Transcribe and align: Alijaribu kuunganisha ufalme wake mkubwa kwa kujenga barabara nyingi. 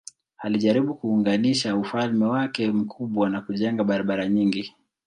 Alijaribu 0.37 0.93
kuunganisha 0.95 1.75
ufalme 1.75 2.25
wake 2.25 2.71
mkubwa 2.71 3.29
kwa 3.31 3.41
kujenga 3.41 3.83
barabara 3.83 4.27
nyingi. 4.27 4.73